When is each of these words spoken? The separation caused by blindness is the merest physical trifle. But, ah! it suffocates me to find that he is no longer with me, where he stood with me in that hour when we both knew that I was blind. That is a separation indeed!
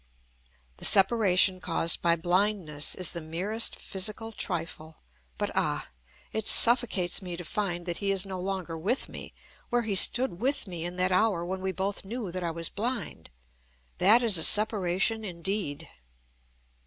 The 0.77 0.85
separation 0.85 1.59
caused 1.59 2.01
by 2.01 2.15
blindness 2.15 2.95
is 2.95 3.11
the 3.11 3.21
merest 3.21 3.75
physical 3.75 4.31
trifle. 4.31 4.97
But, 5.37 5.51
ah! 5.53 5.89
it 6.33 6.47
suffocates 6.47 7.21
me 7.21 7.37
to 7.37 7.43
find 7.43 7.85
that 7.85 7.99
he 7.99 8.09
is 8.09 8.25
no 8.25 8.39
longer 8.41 8.75
with 8.75 9.07
me, 9.07 9.35
where 9.69 9.83
he 9.83 9.93
stood 9.93 10.39
with 10.41 10.65
me 10.65 10.85
in 10.85 10.95
that 10.95 11.11
hour 11.11 11.45
when 11.45 11.61
we 11.61 11.71
both 11.71 12.03
knew 12.03 12.31
that 12.31 12.43
I 12.43 12.49
was 12.49 12.67
blind. 12.67 13.29
That 13.99 14.23
is 14.23 14.39
a 14.39 14.43
separation 14.43 15.23
indeed! 15.23 15.87